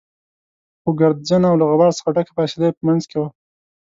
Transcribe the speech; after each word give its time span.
خو 0.81 0.89
ګردجنه 0.99 1.47
او 1.51 1.55
له 1.61 1.65
غبار 1.71 1.91
څخه 1.97 2.09
ډکه 2.15 2.31
فاصله 2.37 2.63
يې 2.67 2.75
په 2.77 2.81
منځ 2.87 3.01
کې 3.09 3.17
وه. 3.21 3.29